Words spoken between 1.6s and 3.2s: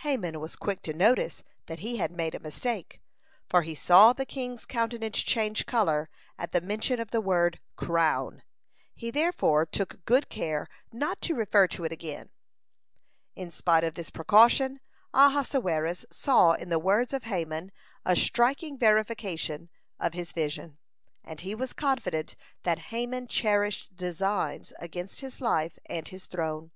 that he had made a mistake,